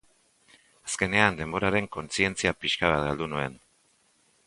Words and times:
Azkenean 0.87 1.37
denboraren 1.43 1.91
kontzientzia 1.99 2.57
pixka 2.65 2.93
bat 2.95 3.07
galdu 3.11 3.33
nuen. 3.37 3.63